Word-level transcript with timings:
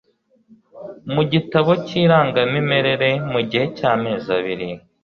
mu 1.13 1.23
gitabo 1.31 1.71
cy 1.85 1.93
irangamimere 2.03 3.09
mu 3.31 3.39
gihe 3.49 3.65
cy 3.77 3.83
amezi 3.93 4.27
abiri 4.37 4.69